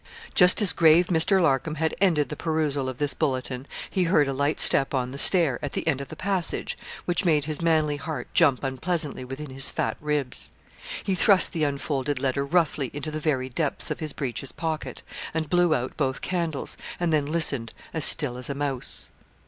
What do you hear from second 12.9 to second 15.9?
into the very depths of his breeches pocket, and blew